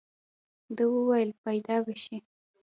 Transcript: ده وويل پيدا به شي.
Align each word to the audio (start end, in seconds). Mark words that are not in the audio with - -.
ده 0.75 0.83
وويل 0.93 1.29
پيدا 1.43 1.77
به 1.85 1.95
شي. 2.03 2.17